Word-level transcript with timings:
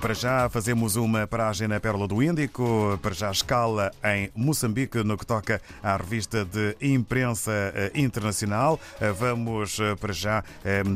Para 0.00 0.14
já 0.14 0.48
fazemos 0.50 0.96
uma 0.96 1.26
paragem 1.26 1.66
na 1.66 1.80
Pérola 1.80 2.06
do 2.06 2.22
Índico, 2.22 2.98
para 3.00 3.14
já 3.14 3.30
escala 3.30 3.90
em 4.04 4.30
Moçambique 4.34 5.02
no 5.02 5.16
que 5.16 5.24
toca 5.24 5.60
à 5.82 5.96
revista 5.96 6.44
de 6.44 6.76
imprensa 6.80 7.50
eh, 7.52 7.92
internacional. 7.94 8.78
Eh, 9.00 9.10
vamos 9.12 9.78
eh, 9.80 9.94
para 9.94 10.12
já 10.12 10.44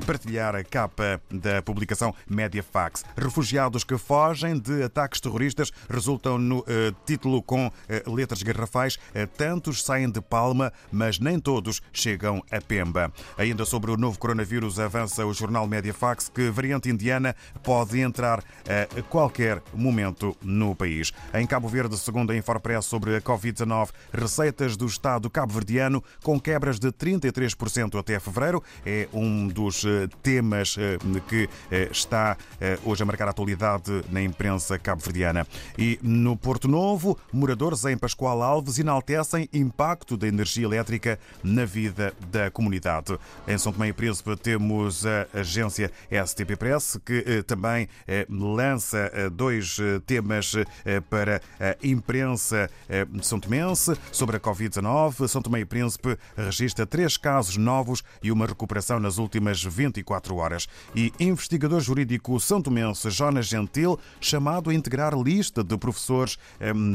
partilhar 0.06 0.54
a 0.54 0.62
capa 0.62 1.20
da 1.30 1.62
publicação 1.62 2.14
Mediafax. 2.28 3.04
Refugiados 3.16 3.84
que 3.84 3.96
fogem 3.96 4.58
de 4.58 4.82
ataques 4.82 5.20
terroristas 5.20 5.72
resultam 5.88 6.36
no 6.38 6.64
título 7.06 7.42
com 7.42 7.70
letras 8.06 8.42
garrafais. 8.42 8.98
Tantos 9.36 9.82
saem 9.82 10.10
de 10.10 10.20
Palma, 10.20 10.72
mas 10.90 11.18
nem 11.18 11.38
todos 11.38 11.80
chegam 11.92 12.42
a 12.50 12.60
Pemba. 12.60 13.12
Ainda 13.38 13.64
sobre 13.64 13.90
o 13.90 13.96
novo 13.96 14.18
coronavírus, 14.18 14.78
avança 14.78 15.24
o 15.24 15.32
jornal 15.32 15.66
Mediafax 15.66 16.28
que 16.28 16.50
variante 16.50 16.90
indiana 16.90 17.34
pode 17.62 18.00
entrar 18.00 18.40
a 18.40 18.89
qualquer 19.08 19.62
momento 19.72 20.36
no 20.42 20.74
país. 20.74 21.12
Em 21.32 21.46
Cabo 21.46 21.68
Verde, 21.68 21.96
segundo 21.98 22.32
a 22.32 22.36
Infopress 22.36 22.86
sobre 22.86 23.16
a 23.16 23.20
Covid-19, 23.20 23.90
receitas 24.12 24.76
do 24.76 24.86
Estado 24.86 25.30
cabo-verdiano 25.30 26.02
com 26.22 26.40
quebras 26.40 26.78
de 26.78 26.88
33% 26.92 27.98
até 27.98 28.18
fevereiro. 28.18 28.62
É 28.84 29.08
um 29.12 29.48
dos 29.48 29.84
eh, 29.84 30.08
temas 30.22 30.76
eh, 30.78 30.98
que 31.28 31.48
eh, 31.70 31.88
está 31.90 32.36
hoje 32.84 33.02
a 33.02 33.06
marcar 33.06 33.28
a 33.28 33.30
atualidade 33.30 34.02
na 34.10 34.22
imprensa 34.22 34.78
cabo-verdiana. 34.78 35.46
E 35.78 35.98
no 36.02 36.36
Porto 36.36 36.68
Novo, 36.68 37.18
moradores 37.32 37.84
em 37.84 37.96
Pascoal 37.96 38.42
Alves 38.42 38.78
enaltecem 38.78 39.48
impacto 39.52 40.16
da 40.16 40.26
energia 40.26 40.64
elétrica 40.64 41.18
na 41.42 41.64
vida 41.64 42.14
da 42.30 42.50
comunidade. 42.50 43.18
Em 43.46 43.58
São 43.58 43.72
Tomé 43.72 43.88
e 43.88 43.92
Príncipe 43.92 44.36
temos 44.36 45.04
a 45.06 45.26
agência 45.34 45.90
STP 46.10 46.56
Press, 46.56 46.98
que 47.04 47.42
também 47.42 47.88
lança 48.28 48.79
dois 49.32 49.76
temas 50.06 50.54
para 51.08 51.40
a 51.58 51.76
imprensa 51.86 52.70
são 53.22 53.38
tomense 53.38 53.96
sobre 54.12 54.36
a 54.36 54.40
Covid-19. 54.40 55.28
São 55.28 55.42
Tomé 55.42 55.60
e 55.60 55.64
Príncipe 55.64 56.18
registra 56.36 56.86
três 56.86 57.16
casos 57.16 57.56
novos 57.56 58.02
e 58.22 58.30
uma 58.30 58.46
recuperação 58.46 58.98
nas 58.98 59.18
últimas 59.18 59.62
24 59.62 60.36
horas. 60.36 60.68
E 60.94 61.12
investigador 61.18 61.80
jurídico 61.80 62.38
são 62.40 62.60
tomense 62.60 63.10
Jonas 63.10 63.46
Gentil, 63.46 63.98
chamado 64.20 64.70
a 64.70 64.74
integrar 64.74 65.14
lista 65.14 65.62
de 65.62 65.76
professores 65.76 66.38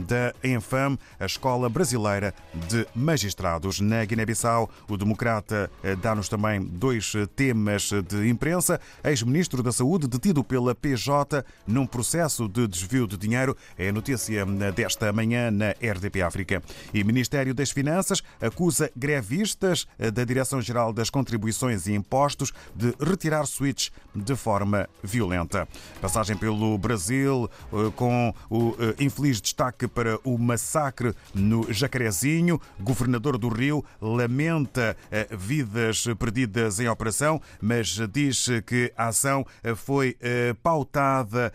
da 0.07 0.33
ENFAM, 0.43 0.97
a 1.19 1.25
Escola 1.25 1.69
Brasileira 1.69 2.33
de 2.67 2.87
Magistrados. 2.95 3.79
Na 3.79 4.03
Guiné-Bissau, 4.05 4.69
o 4.89 4.97
democrata 4.97 5.69
eh, 5.83 5.95
dá-nos 5.95 6.29
também 6.29 6.61
dois 6.61 7.13
temas 7.35 7.89
de 8.07 8.29
imprensa. 8.29 8.79
Ex-ministro 9.03 9.61
da 9.63 9.71
Saúde 9.71 10.07
detido 10.07 10.43
pela 10.43 10.73
PJ 10.73 11.43
num 11.67 11.85
processo 11.85 12.47
de 12.47 12.67
desvio 12.67 13.07
de 13.07 13.17
dinheiro. 13.17 13.55
É 13.77 13.89
a 13.89 13.93
notícia 13.93 14.45
desta 14.75 15.11
manhã 15.11 15.51
na 15.51 15.71
RDP 15.71 16.21
África. 16.21 16.61
E 16.93 17.03
Ministério 17.03 17.53
das 17.53 17.71
Finanças 17.71 18.21
acusa 18.41 18.91
grevistas 18.95 19.87
da 20.13 20.23
Direção-Geral 20.23 20.93
das 20.93 21.09
Contribuições 21.09 21.87
e 21.87 21.93
Impostos 21.93 22.51
de 22.75 22.93
retirar 22.99 23.45
switch 23.45 23.89
de 24.13 24.35
forma 24.35 24.87
violenta. 25.03 25.67
Passagem 26.01 26.37
pelo 26.37 26.77
Brasil 26.77 27.49
eh, 27.71 27.91
com 27.95 28.33
o 28.49 28.75
eh, 28.79 29.03
infeliz 29.03 29.41
destaque 29.41 29.87
para 29.87 30.19
o 30.23 30.37
massacre 30.37 31.13
no 31.33 31.71
Jacarezinho. 31.71 32.59
Governador 32.79 33.37
do 33.37 33.49
Rio 33.49 33.83
lamenta 34.01 34.95
eh, 35.11 35.27
vidas 35.31 36.05
perdidas 36.19 36.79
em 36.79 36.87
operação, 36.87 37.41
mas 37.61 37.97
diz 38.11 38.47
que 38.65 38.91
a 38.97 39.07
ação 39.07 39.45
foi 39.75 40.17
pautada 40.61 41.51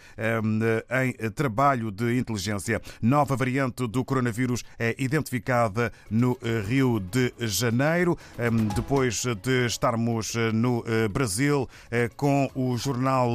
em 1.03 1.31
trabalho 1.31 1.91
de 1.91 2.19
inteligência. 2.19 2.81
Nova 3.01 3.37
variante 3.37 3.87
do 3.87 4.05
coronavírus 4.05 4.65
é 4.79 4.95
identificada 4.99 5.93
no 6.11 6.39
eh, 6.43 6.63
Rio 6.67 7.01
de 7.01 7.33
Janeiro. 7.39 8.17
Ehm, 8.39 8.69
depois 8.75 9.25
de 9.43 9.67
estarmos 9.67 10.35
eh, 10.35 10.53
no 10.53 10.85
eh, 10.87 11.09
Brasil 11.09 11.69
com 12.17 12.51
o 12.55 12.77
jornal 12.77 13.31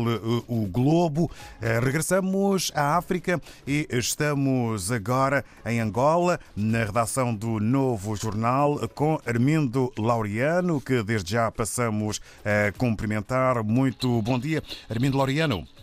O 0.47 0.65
Globo, 0.67 1.29
regressamos 1.61 2.71
à 2.75 2.97
África 2.97 3.41
e 3.67 3.87
estamos 3.89 4.91
agora 4.91 5.43
em 5.65 5.79
Angola, 5.79 6.39
na 6.55 6.83
redação 6.83 7.33
do 7.33 7.59
novo 7.59 8.15
jornal, 8.15 8.79
com 8.93 9.19
Armindo 9.25 9.91
Laureano, 9.97 10.81
que 10.81 11.03
desde 11.03 11.31
já 11.33 11.51
passamos 11.51 12.21
a 12.43 12.71
cumprimentar. 12.77 13.63
Muito 13.63 14.21
bom 14.21 14.39
dia, 14.39 14.63
Armindo 14.89 15.17
Laureano. 15.17 15.74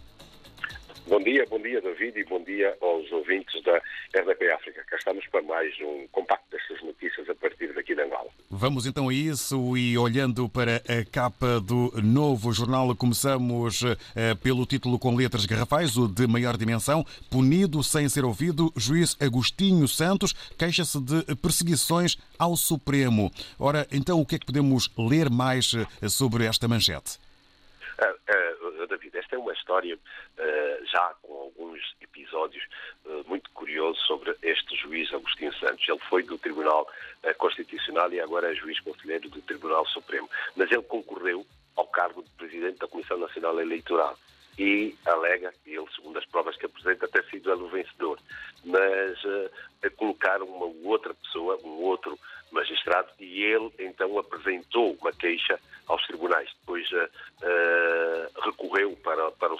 Bom 1.13 1.21
dia, 1.21 1.45
bom 1.47 1.61
dia 1.61 1.79
David 1.79 2.19
e 2.19 2.25
bom 2.25 2.43
dia 2.43 2.75
aos 2.81 3.13
ouvintes 3.13 3.63
da 3.65 3.77
RDP 4.19 4.51
África. 4.51 4.83
Cá 4.89 4.97
estamos 4.97 5.27
para 5.27 5.43
mais 5.43 5.79
um 5.83 6.07
compacto 6.11 6.47
destas 6.51 6.81
notícias 6.81 7.29
a 7.29 7.35
partir 7.35 7.71
daqui 7.75 7.95
de 7.95 8.01
Angola. 8.01 8.31
Vamos 8.49 8.87
então 8.87 9.11
a 9.11 9.13
isso 9.13 9.77
e 9.77 9.99
olhando 9.99 10.49
para 10.49 10.77
a 10.77 11.05
capa 11.13 11.61
do 11.61 11.93
novo 12.03 12.51
jornal, 12.51 12.97
começamos 12.97 13.83
eh, 14.17 14.35
pelo 14.43 14.65
título 14.65 14.99
com 14.99 15.15
letras 15.15 15.45
garrafais, 15.45 15.99
o 15.99 16.09
de 16.09 16.27
maior 16.27 16.57
dimensão, 16.57 17.05
punido 17.31 17.83
sem 17.83 18.09
ser 18.09 18.25
ouvido, 18.25 18.73
juiz 18.75 19.15
Agostinho 19.21 19.87
Santos 19.87 20.33
queixa-se 20.57 20.99
de 20.99 21.37
perseguições 21.37 22.17
ao 22.39 22.57
Supremo. 22.57 23.31
Ora, 23.59 23.87
então 23.93 24.19
o 24.19 24.25
que 24.25 24.37
é 24.37 24.39
que 24.39 24.47
podemos 24.47 24.91
ler 24.97 25.29
mais 25.29 25.75
eh, 25.75 26.09
sobre 26.09 26.47
esta 26.47 26.67
manchete? 26.67 27.19
Uh, 28.01 28.07
uh, 28.07 28.42
David, 28.97 29.19
esta 29.19 29.37
é 29.37 29.39
uma 29.39 29.53
história 29.53 29.97
uh, 29.97 30.87
já 30.87 31.15
com 31.23 31.35
alguns 31.35 31.81
episódios 32.01 32.65
muito 33.27 33.51
curiosos 33.51 34.01
sobre 34.07 34.35
este 34.43 34.77
juiz 34.77 35.13
Agostinho 35.13 35.53
Santos. 35.55 35.87
Ele 35.89 35.99
foi 36.09 36.23
do 36.23 36.39
Tribunal 36.39 36.87
Constitucional 37.39 38.13
e 38.13 38.21
agora 38.21 38.53
é 38.53 38.55
juiz 38.55 38.79
conselheiro 38.81 39.29
do 39.29 39.41
Tribunal 39.43 39.87
Supremo. 39.87 40.29
Mas 40.57 40.71
ele 40.71 40.83
concorreu 40.83 41.45
ao 41.77 41.87
cargo 41.87 42.23
de 42.23 42.31
presidente 42.31 42.79
da 42.79 42.87
Comissão 42.87 43.19
Nacional 43.19 43.61
Eleitoral 43.61 44.17
e 44.59 44.95
alega, 45.07 45.53
ele, 45.67 45.87
segundo 45.95 46.19
as 46.19 46.27
provas 46.27 46.57
que 46.57 46.67
apresenta, 46.67 47.09
ter 47.09 47.25
sido 47.27 47.51
ele 47.51 47.63
o 47.63 47.69
vencedor. 47.69 48.19
Mas 48.65 49.25
uh, 49.25 49.51
colocaram 49.97 50.47
uma 50.47 50.67
outra 50.89 51.15
pessoa, 51.15 51.59
um 51.65 51.83
outro 51.83 52.19
magistrado, 52.51 53.09
e 53.19 53.43
ele 53.43 53.73
então 53.79 54.19
apresentou 54.19 54.97
uma 55.01 55.13
queixa 55.13 55.59
aos 55.87 56.07
tribunais. 56.07 56.51
Depois 56.61 56.87
uh, 56.93 56.97
uh, 56.97 58.02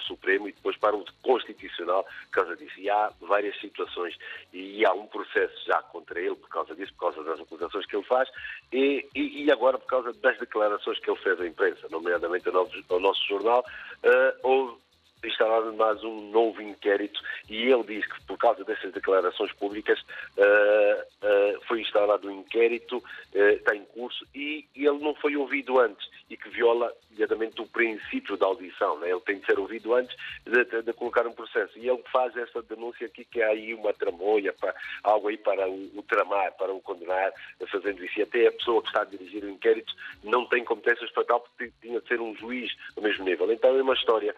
Supremo 0.03 0.47
e 0.47 0.51
depois 0.51 0.77
para 0.77 0.95
o 0.95 1.05
Constitucional 1.21 2.03
por 2.03 2.31
causa 2.31 2.55
disso. 2.55 2.79
E 2.79 2.89
há 2.89 3.11
várias 3.21 3.59
situações 3.59 4.17
e 4.51 4.85
há 4.85 4.93
um 4.93 5.07
processo 5.07 5.53
já 5.65 5.81
contra 5.83 6.19
ele 6.19 6.35
por 6.35 6.49
causa 6.49 6.75
disso, 6.75 6.93
por 6.93 7.11
causa 7.11 7.23
das 7.23 7.39
acusações 7.39 7.85
que 7.85 7.95
ele 7.95 8.05
faz 8.05 8.29
e, 8.71 9.07
e, 9.15 9.43
e 9.43 9.51
agora 9.51 9.77
por 9.77 9.87
causa 9.87 10.13
das 10.13 10.37
declarações 10.37 10.99
que 10.99 11.09
ele 11.09 11.19
fez 11.19 11.39
à 11.39 11.47
imprensa, 11.47 11.87
nomeadamente 11.89 12.47
ao 12.47 12.53
nosso, 12.53 12.83
ao 12.89 12.99
nosso 12.99 13.27
jornal. 13.27 13.65
Uh, 14.03 14.37
houve 14.43 14.82
instalado 15.27 15.73
mais 15.73 16.03
um 16.03 16.29
novo 16.31 16.61
inquérito 16.61 17.19
e 17.49 17.63
ele 17.71 17.83
diz 17.83 18.05
que 18.05 18.23
por 18.25 18.37
causa 18.37 18.63
dessas 18.63 18.91
declarações 18.91 19.51
públicas 19.53 19.99
uh, 20.37 21.01
uh, 21.25 21.61
foi 21.67 21.81
instalado 21.81 22.27
um 22.27 22.39
inquérito, 22.39 22.97
uh, 22.97 23.37
está 23.37 23.75
em 23.75 23.85
curso 23.85 24.25
e, 24.33 24.65
e, 24.75 24.85
ele 24.85 24.99
não 24.99 25.15
foi 25.15 25.35
ouvido 25.35 25.79
antes 25.79 26.07
e 26.29 26.37
que 26.37 26.49
viola, 26.49 26.91
nomeadamente, 27.11 27.61
o 27.61 27.67
princípio 27.67 28.37
da 28.37 28.45
audição. 28.45 28.97
Né? 28.99 29.11
Ele 29.11 29.19
tem 29.21 29.39
de 29.39 29.45
ser 29.45 29.59
ouvido 29.59 29.93
antes 29.93 30.15
de, 30.45 30.63
de, 30.65 30.81
de, 30.81 30.93
colocar 30.93 31.27
um 31.27 31.33
processo. 31.33 31.77
E 31.77 31.87
ele 31.87 32.01
faz 32.11 32.35
essa 32.35 32.61
denúncia 32.63 33.05
aqui 33.05 33.23
que 33.25 33.41
há 33.41 33.49
aí 33.49 33.73
uma 33.73 33.93
tramoia, 33.93 34.53
para, 34.53 34.73
algo 35.03 35.27
aí 35.27 35.37
para 35.37 35.69
o, 35.69 35.91
o 35.95 36.03
tramar, 36.03 36.53
para 36.53 36.73
o 36.73 36.81
condenar, 36.81 37.31
fazendo 37.71 38.03
isso. 38.03 38.19
E 38.19 38.23
até 38.23 38.47
a 38.47 38.51
pessoa 38.51 38.81
que 38.81 38.87
está 38.87 39.01
a 39.01 39.05
dirigir 39.05 39.43
o 39.43 39.49
inquérito 39.49 39.93
não 40.23 40.45
tem 40.45 40.63
competências 40.63 41.11
para 41.11 41.25
tal 41.25 41.41
porque 41.41 41.71
tinha 41.81 41.99
de 41.99 42.07
ser 42.07 42.19
um 42.19 42.35
juiz 42.35 42.71
do 42.95 43.01
mesmo 43.01 43.25
nível. 43.25 43.51
Então 43.51 43.77
é 43.77 43.81
uma 43.81 43.93
história 43.93 44.35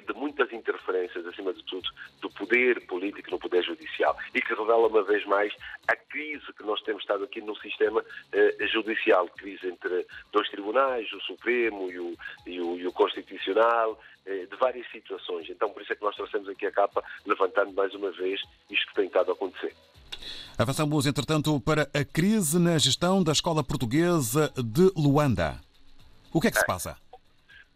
e 0.00 0.12
de 0.12 0.18
muitas 0.18 0.50
interferências, 0.52 1.26
acima 1.26 1.52
de 1.52 1.62
tudo, 1.64 1.88
do 2.20 2.30
poder 2.30 2.86
político 2.86 3.30
no 3.30 3.38
poder 3.38 3.62
judicial 3.62 4.16
e 4.34 4.40
que 4.40 4.54
revela 4.54 4.88
uma 4.88 5.02
vez 5.02 5.24
mais 5.26 5.52
a 5.86 5.94
crise 5.94 6.44
que 6.56 6.62
nós 6.64 6.80
temos 6.82 7.02
estado 7.02 7.24
aqui 7.24 7.40
no 7.40 7.54
sistema 7.56 8.02
eh, 8.32 8.66
judicial, 8.66 9.28
crise 9.28 9.68
entre 9.68 10.06
dois 10.32 10.48
tribunais, 10.48 11.12
o 11.12 11.20
Supremo 11.20 11.90
e 11.90 11.98
o, 11.98 12.16
e 12.46 12.60
o, 12.60 12.78
e 12.78 12.86
o 12.86 12.92
Constitucional, 12.92 14.00
eh, 14.26 14.46
de 14.46 14.56
várias 14.56 14.90
situações. 14.90 15.48
Então, 15.50 15.70
por 15.70 15.82
isso 15.82 15.92
é 15.92 15.96
que 15.96 16.02
nós 16.02 16.16
trouxemos 16.16 16.48
aqui 16.48 16.66
a 16.66 16.72
capa, 16.72 17.04
levantando 17.26 17.72
mais 17.72 17.94
uma 17.94 18.10
vez 18.10 18.40
isto 18.70 18.86
que 18.88 18.94
tem 18.94 19.06
estado 19.06 19.30
a 19.30 19.34
acontecer. 19.34 19.74
Avançamos, 20.58 21.06
entretanto, 21.06 21.60
para 21.60 21.88
a 21.94 22.04
crise 22.04 22.58
na 22.58 22.76
gestão 22.78 23.22
da 23.22 23.32
Escola 23.32 23.62
Portuguesa 23.62 24.52
de 24.56 24.90
Luanda. 24.96 25.60
O 26.32 26.40
que 26.40 26.48
é 26.48 26.50
que 26.50 26.58
se 26.58 26.66
passa? 26.66 26.96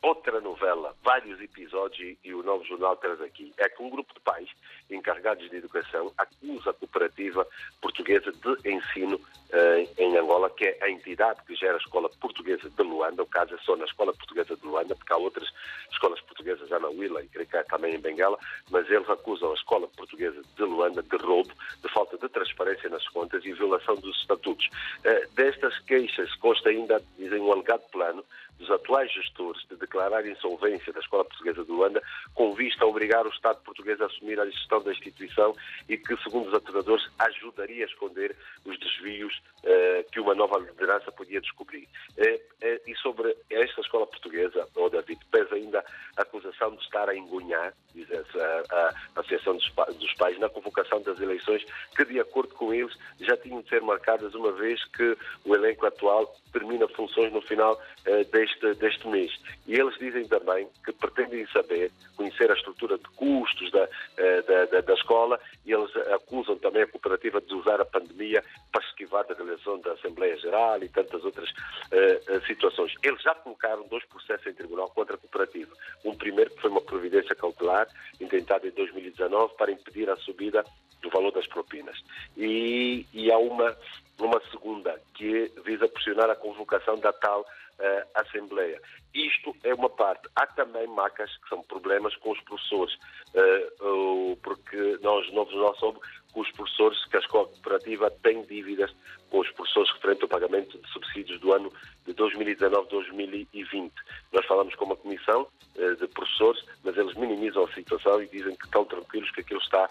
Outra 0.05 0.39
novela, 0.41 0.95
vários 1.03 1.41
episódios, 1.41 2.17
e 2.23 2.35
o 2.35 2.43
Novo 2.43 2.63
Jornal 2.65 2.97
traz 2.97 3.21
aqui, 3.23 3.53
é 3.57 3.69
que 3.69 3.83
um 3.83 3.89
grupo 3.89 4.13
de 4.13 4.21
pais 4.21 4.49
encarregados 4.91 5.49
de 5.49 5.57
educação 5.57 6.13
acusa 6.19 6.71
a 6.71 6.75
cooperativa 6.75 7.47
portuguesa 7.81 8.33
de 8.33 8.71
ensino 8.71 9.21
eh, 9.53 9.89
em 9.99 10.17
Angola, 10.17 10.51
que 10.51 10.65
é 10.65 10.79
a 10.83 10.91
entidade 10.91 11.41
que 11.47 11.55
gera 11.55 11.75
a 11.75 11.79
Escola 11.79 12.09
Portuguesa 12.21 12.69
de 12.69 12.83
Luanda, 12.83 13.23
o 13.23 13.27
caso 13.27 13.55
é 13.55 13.59
só 13.59 13.77
na 13.77 13.85
Escola 13.85 14.13
Portuguesa 14.13 14.57
de 14.57 14.67
Luanda, 14.67 14.95
porque 14.95 15.13
há 15.13 15.17
outras 15.17 15.49
escolas 15.93 16.21
portuguesas 16.23 16.69
já 16.69 16.79
na, 16.79 16.89
Willa 16.89 17.23
e 17.23 17.29
também 17.69 17.95
em 17.95 18.01
Bengala, 18.01 18.39
mas 18.71 18.89
eles 18.91 19.09
acusam 19.09 19.51
a 19.51 19.55
escola 19.55 19.89
portuguesa 19.89 20.41
de 20.57 20.63
Luanda 20.63 21.03
de 21.03 21.17
roubo, 21.17 21.53
de 21.83 21.89
falta 21.93 22.17
de 22.19 22.29
transparência 22.29 22.89
nas 22.89 23.07
contas 23.09 23.45
e 23.45 23.53
violação 23.53 23.95
dos 23.97 24.17
estatutos. 24.21 24.67
Uh, 25.05 25.35
destas 25.35 25.79
queixas 25.81 26.35
consta 26.37 26.69
ainda, 26.71 27.03
dizem, 27.17 27.41
um 27.41 27.53
alegado 27.53 27.83
plano 27.91 28.25
dos 28.59 28.71
atuais 28.71 29.13
gestores 29.13 29.63
de 29.69 29.77
declarar 29.77 30.27
insolvência 30.27 30.93
da 30.93 31.01
Escola 31.01 31.25
Portuguesa 31.25 31.65
de 31.65 31.71
Luanda, 31.71 32.03
com 32.35 32.55
vista 32.55 32.85
a 32.85 32.89
obrigar 32.89 33.27
o 33.27 33.31
Estado 33.31 33.61
português 33.65 34.01
a 34.01 34.07
assumir 34.07 34.39
a 34.39 34.47
gestão 34.47 34.74
da 34.81 34.93
instituição 34.93 35.55
e 35.89 35.97
que, 35.97 36.17
segundo 36.23 36.49
os 36.49 36.55
aturadores, 36.55 37.07
ajudaria 37.19 37.85
a 37.85 37.89
esconder 37.89 38.37
os 38.65 38.79
desvios 38.79 39.43
eh, 39.63 40.05
que 40.13 40.21
uma 40.21 40.35
nova 40.35 40.59
liderança 40.59 41.11
podia 41.13 41.41
descobrir. 41.41 41.89
Eh, 42.17 42.41
eh, 42.61 42.81
e 42.87 42.95
sobre 42.97 43.37
esta 43.51 43.81
Escola 43.81 44.07
Portuguesa, 44.07 44.69
ou 44.75 44.91
David, 44.91 45.21
pesa 45.31 45.55
ainda 45.55 45.85
a 46.17 46.23
acusação 46.23 46.75
de 46.75 46.83
estar 46.83 47.09
a 47.09 47.17
engunhar, 47.17 47.73
diz 47.95 48.07
a, 48.11 48.77
a, 48.77 48.95
Associação 49.21 49.57
dos, 49.57 49.73
dos 49.99 50.15
Pais, 50.15 50.39
na 50.39 50.49
convocação 50.49 51.01
das 51.03 51.19
eleições, 51.21 51.65
que, 51.97 52.05
de 52.05 52.21
acordo 52.21 52.55
com 52.55 52.73
eles, 52.73 52.97
já 53.21 53.37
tinham 53.37 53.63
de 53.63 53.69
ser 53.69 53.81
marcadas 53.81 54.35
uma 54.35 54.53
vez 54.53 54.85
que 54.85 55.17
o 55.45 55.55
elenco 55.55 55.87
atual 55.87 56.35
termina 56.53 56.87
funções 56.89 57.33
no 57.33 57.43
final 57.43 57.75
uh, 57.75 58.25
deste, 58.31 58.75
deste 58.75 59.07
mês. 59.09 59.33
E 59.67 59.75
eles 59.75 59.97
dizem 59.99 60.27
também 60.29 60.69
que 60.85 60.93
pretendem 60.93 61.47
saber, 61.49 61.91
conhecer 62.17 62.51
a 62.51 62.55
estrutura 62.55 62.97
de 62.97 63.09
custos 63.17 63.71
da, 63.73 63.85
uh, 63.85 64.43
da, 64.47 64.64
da, 64.67 64.81
da, 64.81 64.95
escola 64.95 65.41
e 65.65 65.73
eles 65.73 65.95
acusam 66.15 66.57
também 66.59 66.83
a 66.83 66.87
cooperativa 66.87 67.41
de 67.41 67.55
usar 67.55 67.81
a 67.81 67.85
pandemia 67.85 68.43
para 68.73 68.85
esquivar 68.85 69.27
da 69.27 69.35
realização 69.35 69.79
da 69.81 69.93
Assembleia 69.93 70.37
Geral 70.39 70.83
e 70.83 70.89
tantas 70.89 71.25
outras 71.25 71.51
uh, 71.51 72.47
situações. 72.47 72.95
Eles 73.03 73.23
já 73.23 73.35
colocaram 73.35 73.87
dois 73.89 74.05
processos 74.07 74.47
em 74.47 74.55
tribunal 74.55 74.91
contra 74.91 75.17
a 75.17 75.19
cooperativa. 75.19 75.75
Um 76.05 76.15
primeiro 76.15 76.51
que 76.51 76.61
foi 76.61 76.71
uma 76.71 76.81
providência 76.81 77.35
cautelar, 77.35 77.89
intentada 78.21 78.67
em 78.67 78.71
2019, 78.71 79.55
para 79.57 79.73
impedir 79.73 80.09
a 80.11 80.17
subida 80.17 80.65
do 81.03 81.11
valor 81.11 81.33
das 81.33 81.47
propinas. 81.47 82.03
E, 82.37 83.07
e 83.13 83.31
há 83.31 83.39
uma 83.39 83.77
numa 84.19 84.41
segunda, 84.51 85.01
que 85.15 85.51
visa 85.65 85.89
pressionar 85.89 86.31
a 86.31 86.37
convocação 86.37 86.99
da 86.99 87.13
tal 87.13 87.45
uh, 87.79 88.09
Assembleia. 88.15 88.81
Isto 89.15 89.55
é 89.63 89.73
uma 89.75 89.89
parte. 89.89 90.29
Há 90.35 90.47
também 90.47 90.87
macas 90.89 91.31
que 91.39 91.49
são 91.49 91.63
problemas 91.63 92.15
com 92.17 92.33
os 92.33 92.41
professores, 92.41 92.95
uh, 93.35 94.33
uh, 94.33 94.37
porque 94.43 94.99
nós, 95.03 95.33
novos 95.33 95.55
nós 95.55 95.79
somos 95.79 96.01
com 96.33 96.41
os 96.41 96.51
professores 96.51 97.05
que 97.07 97.17
a 97.17 97.21
escola 97.21 97.47
cooperativa 97.47 98.11
tem 98.11 98.43
dívidas 98.43 98.93
com 99.31 99.39
os 99.39 99.51
professores 99.53 99.91
referente 99.93 100.23
ao 100.23 100.29
pagamento 100.29 100.77
de 100.77 100.89
subsídios 100.89 101.39
do 101.41 101.53
ano 101.53 101.73
de 102.05 102.13
2019-2020. 102.15 103.93
Nós 104.33 104.45
falamos 104.47 104.75
com 104.75 104.85
uma 104.85 104.97
comissão 104.97 105.47
uh, 105.77 105.97
de 105.97 106.09
professores, 106.09 106.65
mas 106.83 106.97
eles 106.97 107.15
minimizam 107.15 107.65
a 107.65 107.73
situação 107.73 108.21
e 108.21 108.27
dizem 108.27 108.57
que 108.57 108.65
estão 108.65 108.85
tranquilos 108.85 109.31
que 109.31 109.41
aquilo 109.41 109.61
está 109.61 109.89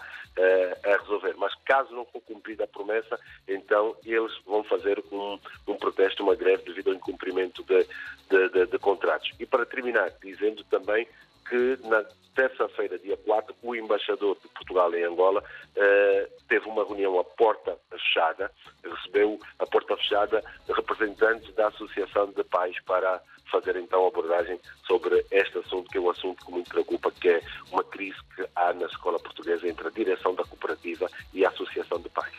a 0.84 0.96
resolver. 1.00 1.34
Mas 1.36 1.54
caso 1.64 1.94
não 1.94 2.04
for 2.06 2.20
cumprida 2.22 2.64
a 2.64 2.66
promessa, 2.66 3.18
então 3.46 3.96
eles 4.14 4.32
vão 4.46 4.62
fazer 4.64 5.02
um, 5.12 5.38
um 5.66 5.74
protesto, 5.74 6.22
uma 6.22 6.34
greve 6.34 6.64
devido 6.64 6.88
ao 6.88 6.94
incumprimento 6.94 7.62
de, 7.64 7.86
de, 8.30 8.48
de, 8.48 8.66
de 8.66 8.78
contratos. 8.78 9.30
E 9.38 9.46
para 9.46 9.66
terminar, 9.66 10.10
dizendo 10.22 10.64
também 10.64 11.06
que 11.48 11.78
na 11.84 12.04
terça-feira, 12.34 12.98
dia 12.98 13.16
4, 13.16 13.54
o 13.62 13.74
embaixador 13.74 14.36
de 14.42 14.48
Portugal 14.48 14.92
em 14.94 15.04
Angola 15.04 15.42
eh, 15.76 16.28
teve 16.48 16.68
uma 16.68 16.84
reunião 16.84 17.18
à 17.18 17.24
porta 17.24 17.78
fechada, 17.90 18.50
recebeu 18.82 19.38
a 19.58 19.66
porta 19.66 19.96
fechada 19.96 20.42
representantes 20.68 21.54
da 21.54 21.68
Associação 21.68 22.32
de 22.32 22.42
Pais 22.44 22.76
para 22.84 23.20
fazer 23.50 23.76
então 23.76 24.06
abordagem 24.06 24.58
sobre 24.86 25.24
este 25.30 25.58
assunto, 25.58 25.88
que 25.90 25.98
é 25.98 26.00
um 26.00 26.10
assunto 26.10 26.44
que 26.44 26.50
muito 26.50 26.68
preocupa, 26.68 27.12
que 27.12 27.28
é 27.28 27.40
uma 27.70 27.84
crise 27.84 28.18
que 28.34 28.44
há 28.56 28.72
na 28.72 28.86
escola 28.86 29.18
portuguesa 29.20 29.68
entre 29.68 29.86
a 29.86 29.90
direção 29.90 30.34
da 30.34 30.44
cooperativa 30.44 31.08
e 31.32 31.44
a 31.44 31.50
Associação 31.50 32.00
de 32.00 32.08
Pais. 32.08 32.34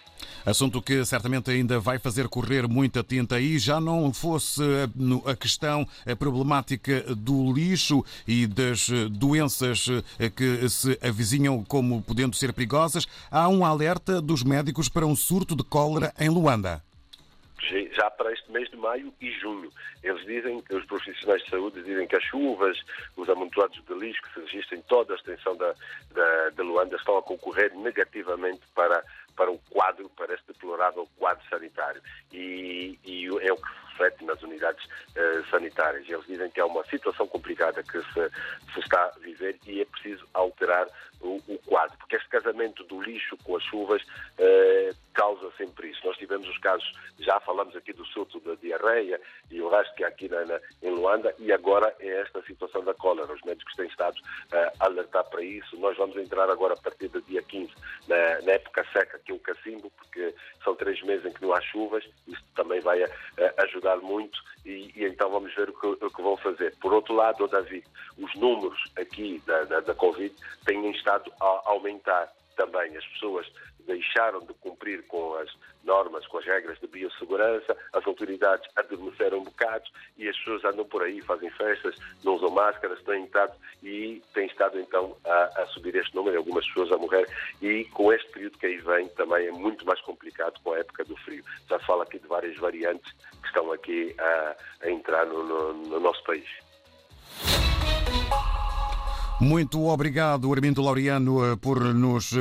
Assunto 0.46 0.82
que 0.82 1.04
certamente 1.04 1.50
ainda 1.50 1.80
vai 1.80 1.98
fazer 1.98 2.28
correr 2.28 2.68
muita 2.68 3.04
tinta. 3.04 3.40
E 3.40 3.58
já 3.58 3.82
não 3.82 4.14
fosse 4.14 4.62
a 5.26 5.36
questão 5.36 5.88
a 6.06 6.16
problemática 6.16 7.02
do 7.16 7.52
lixo 7.52 8.06
e 8.28 8.46
das 8.46 8.90
eh, 8.90 9.10
doenças 9.10 9.88
eh, 10.20 10.30
que 10.30 10.70
se 10.70 10.98
avizinham 11.02 11.64
como 11.64 12.02
podendo 12.02 12.36
ser 12.36 12.54
perigosas, 12.54 13.08
há 13.32 13.50
um 13.50 13.66
alerta 13.66 14.22
dos 14.22 14.44
médicos 14.44 14.88
para 14.88 15.06
um 15.06 15.16
surto 15.16 15.56
de 15.56 15.64
cólera 15.64 16.14
em 16.20 16.30
Luanda 16.30 16.85
já 17.94 18.10
para 18.12 18.32
este 18.32 18.52
mês 18.52 18.70
de 18.70 18.78
maio 18.78 19.14
e 19.20 19.32
junho. 19.32 19.72
Eles 20.04 20.26
dizem, 20.26 20.64
os 20.72 20.86
profissionais 20.86 21.44
de 21.44 21.50
saúde 21.50 21.84
dizem 21.84 22.08
que 22.08 22.16
as 22.16 22.24
chuvas, 22.24 22.78
os 23.16 23.30
amontoados 23.30 23.84
de 23.84 23.94
lixo 23.94 24.22
que 24.24 24.34
se 24.34 24.40
registram 24.42 24.80
em 24.80 24.82
toda 24.84 25.14
a 25.14 25.18
extensão 25.18 25.56
da, 25.56 25.74
da, 26.12 26.50
de 26.50 26.62
Luanda 26.62 26.96
estão 26.96 27.18
a 27.18 27.24
concorrer 27.24 27.74
negativamente 27.76 28.62
para, 28.74 29.04
para 29.36 29.52
o 29.52 29.58
quadro, 29.70 30.10
para 30.10 30.34
este 30.34 30.48
deplorável 30.48 31.08
quadro 31.18 31.44
sanitário. 31.50 32.02
E, 32.32 33.00
e 33.04 33.28
é 33.42 33.52
o 33.52 33.58
que 33.58 33.86
reflete 33.96 34.24
nas 34.26 34.42
unidades 34.44 34.86
uh, 34.86 35.50
sanitárias. 35.50 36.08
Eles 36.08 36.26
dizem 36.26 36.50
que 36.52 36.60
é 36.60 36.66
uma 36.66 36.84
situação 36.86 37.28
complicada 37.28 37.82
que 37.82 38.00
se, 38.00 38.32
se 38.74 38.80
está 38.80 39.06
a 39.06 39.20
viver 39.20 39.58
e 39.66 39.82
é 39.82 39.86
preciso 39.86 40.28
alterar 40.34 40.88
o, 41.22 41.42
o, 41.48 41.58
quadro, 41.66 41.98
porque 41.98 42.18
este 42.18 42.30
casamento 42.30 42.84
do 42.84 43.02
lixo 43.02 43.38
com 43.38 43.56
as 43.56 43.64
chuvas 43.64 44.02
uh, 44.04 45.05
causa 45.16 45.50
sempre 45.58 45.90
isso. 45.90 46.06
Nós 46.06 46.18
tivemos 46.18 46.48
os 46.48 46.58
casos, 46.60 46.92
já 47.20 47.40
falamos 47.40 47.76
aqui 47.76 47.94
do 47.94 48.06
surto 48.06 48.40
da 48.42 48.54
diarreia 48.56 49.20
e 49.50 49.62
o 49.62 49.70
resto 49.70 49.96
que 49.96 50.04
há 50.04 50.10
aqui 50.10 50.30
na, 50.30 50.46
na, 50.46 50.60
em 50.84 50.92
Luanda, 50.92 51.34
e 51.40 51.52
agora 51.52 51.96
é 52.00 52.22
esta 52.22 52.42
situação 52.44 52.84
da 52.84 52.94
cólera. 52.94 53.34
Os 53.34 53.42
médicos 53.42 53.74
têm 53.76 53.88
estado 53.88 54.18
uh, 54.18 54.72
a 54.80 54.86
alertar 54.86 55.24
para 55.30 55.42
isso. 55.42 55.76
Nós 55.78 55.98
vamos 55.98 56.16
entrar 56.18 56.50
agora 56.50 56.74
a 56.74 56.78
partir 56.78 57.08
do 57.08 57.22
dia 57.22 57.42
15 57.42 57.74
na, 58.08 58.42
na 58.42 58.52
época 58.52 58.86
seca, 58.94 59.20
que 59.20 59.32
é 59.32 59.36
o 59.36 59.40
cacimbo, 59.40 59.90
porque 59.98 60.36
são 60.64 60.76
três 60.76 61.02
meses 61.04 61.26
em 61.26 61.34
que 61.34 61.42
não 61.42 61.54
há 61.54 61.62
chuvas, 61.62 62.04
isso 62.28 62.44
também 62.54 62.82
vai 62.82 63.02
uh, 63.04 63.10
ajudar 63.58 63.98
muito 63.98 64.38
e, 64.66 64.92
e, 64.96 65.06
então 65.06 65.30
vamos 65.30 65.54
ver 65.56 65.70
o 65.70 65.74
que, 65.74 66.06
o 66.06 66.10
que, 66.10 66.22
vão 66.22 66.36
fazer. 66.38 66.76
Por 66.82 66.94
outro 66.94 67.14
lado, 67.14 67.48
Davi, 67.48 67.84
os 68.18 68.34
números 68.36 68.80
aqui 68.98 69.42
da, 69.46 69.64
da, 69.64 69.80
da 69.80 69.94
Covid 69.94 70.36
têm 70.66 70.92
estado 70.92 71.32
a 71.40 71.62
aumentar 71.66 72.34
também. 72.56 72.96
As 72.98 73.06
pessoas 73.06 73.48
deixaram 73.86 74.40
de 74.42 74.54
cumprir 74.56 75.04
com 75.08 75.36
as 75.36 75.50
normas, 75.84 76.26
com 76.28 76.40
as 76.40 76.46
regras 76.46 76.80
de 76.80 76.88
biossegurança, 76.88 77.78
as 77.94 78.06
autoridades 78.06 78.68
adormeceram 78.76 79.40
um 79.40 79.44
bocado 79.44 79.86
e 80.18 80.28
as 80.28 80.38
pessoas 80.38 80.66
andam 80.66 80.86
por 80.86 81.04
aí, 81.04 81.22
fazem 81.22 81.50
festas, 81.52 81.96
não 82.24 82.36
usam 82.36 82.50
máscaras, 82.50 83.02
têm 83.04 83.26
estado 83.26 83.54
e 83.84 84.22
têm 84.34 84.48
estado 84.48 84.80
então 84.80 85.16
a, 85.26 85.62
a 85.62 85.66
subir 85.68 85.96
este 85.96 86.16
número, 86.16 86.38
algumas 86.38 86.66
pessoas 86.68 86.92
a 86.92 86.98
morrer 86.98 87.28
e 87.62 87.86
com 87.86 88.12
este 88.12 88.30
período 88.32 88.58
que 88.58 88.66
aí 88.66 88.78
vem 88.78 89.08
também 89.10 89.48
é 89.48 89.52
muito 89.52 89.86
mais 89.86 90.02
complicado 90.02 90.60
com 90.64 90.74
a 90.74 90.80
época 90.80 91.04
do 91.06 91.16
frio. 91.18 91.44
Já 91.70 91.80
fala 91.80 92.04
aqui 92.04 92.20
de 92.20 92.28
várias 92.28 92.58
variantes 92.58 93.12
que 93.42 93.48
estão 93.48 93.72
aqui 93.72 94.16
a, 94.20 94.56
a 94.82 94.90
entrar 94.90 95.26
no, 95.26 95.44
no, 95.44 95.74
no 95.74 96.00
nosso 96.00 96.24
país. 96.24 96.48
Muito 99.40 99.86
obrigado, 99.88 100.52
Armindo 100.54 100.82
Laureano, 100.82 101.44
eh, 101.44 101.56
por 101.58 101.94
nos 101.94 102.32
eh, 102.32 102.40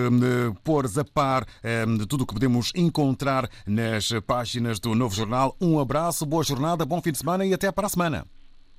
pôr 0.63 0.85
a 0.87 1.05
par 1.05 1.45
eh, 1.63 1.85
de 1.85 2.07
tudo 2.07 2.23
o 2.23 2.27
que 2.27 2.35
podemos 2.35 2.71
encontrar 2.77 3.49
nas 3.67 4.13
páginas 4.25 4.79
do 4.79 4.95
Novo 4.95 5.13
Jornal. 5.13 5.57
Um 5.61 5.81
abraço, 5.81 6.25
boa 6.25 6.45
jornada, 6.45 6.87
bom 6.87 7.03
fim 7.03 7.11
de 7.11 7.19
semana 7.19 7.45
e 7.45 7.53
até 7.53 7.73
para 7.73 7.89
a 7.89 7.91
semana. 7.91 8.25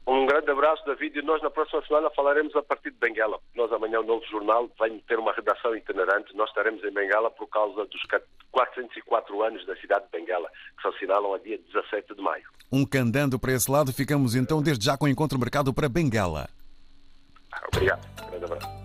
Um 0.07 0.25
grande 0.25 0.49
abraço, 0.49 0.85
David, 0.85 1.19
e 1.19 1.21
nós 1.23 1.41
na 1.41 1.49
próxima 1.49 1.85
semana 1.85 2.09
falaremos 2.15 2.55
a 2.55 2.63
partir 2.63 2.91
de 2.91 2.97
Benguela. 2.97 3.37
Nós 3.53 3.69
amanhã 3.73 3.99
o 3.99 4.03
Novo 4.05 4.25
Jornal 4.27 4.69
vai 4.79 4.89
ter 5.07 5.19
uma 5.19 5.33
redação 5.33 5.75
itinerante. 5.75 6.33
Nós 6.37 6.47
estaremos 6.49 6.81
em 6.85 6.91
Benguela 6.91 7.29
por 7.29 7.47
causa 7.47 7.85
dos 7.85 8.01
404 8.51 9.43
anos 9.43 9.65
da 9.65 9.75
cidade 9.75 10.05
de 10.05 10.17
Benguela, 10.17 10.47
que 10.77 10.81
se 10.83 10.95
assinalam 10.95 11.33
a 11.33 11.37
dia 11.37 11.57
17 11.73 12.15
de 12.15 12.21
maio. 12.21 12.45
Um 12.71 12.85
candando 12.85 13.37
para 13.37 13.51
esse 13.51 13.69
lado, 13.69 13.91
ficamos 13.91 14.35
então 14.35 14.61
desde 14.61 14.85
já 14.85 14.97
com 14.97 15.05
o 15.05 15.09
encontro 15.09 15.37
marcado 15.37 15.73
para 15.73 15.89
Benguela. 15.89 16.47
Obrigado. 17.73 18.07
Grande 18.29 18.45
abraço. 18.45 18.84